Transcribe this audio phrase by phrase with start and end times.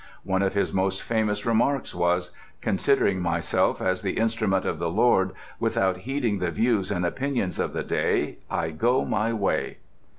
[0.23, 5.29] One of his most famous remarks was: "Considering myself as the instrument of the Lord,
[5.59, 9.77] without heeding the views and opinions of the day, I go my way."